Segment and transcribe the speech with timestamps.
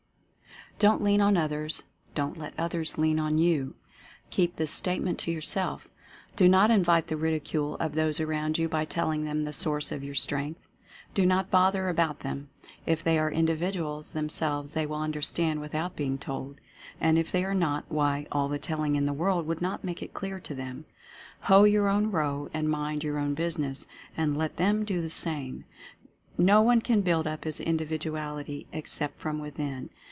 [0.79, 1.83] don't lean on others—
[2.15, 3.75] don't let others lean ON YOU.
[4.31, 5.87] Keep this Statement to yourself.
[6.35, 9.23] Do not invite the 1 86 Mental Fascination ridicule of those around you by telling
[9.23, 10.59] them the Source of your Strength.
[11.13, 12.49] Do not bother about them—
[12.87, 16.59] if they are Individuals themselves they will under stand without being told;
[16.99, 20.01] and if they are not, why, all the telling in the world would not make
[20.01, 20.85] it clear to them.
[21.41, 23.87] Hoe your own row and mind your own busi ness—
[24.17, 25.63] and let them do the same.
[26.39, 29.91] No one can build up his Individuality except from Within.